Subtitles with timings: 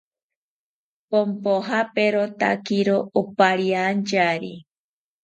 [1.09, 4.53] Ponpojaperotakiro opariantyari